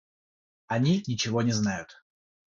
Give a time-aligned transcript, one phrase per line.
[0.65, 2.03] Они ничего не знают.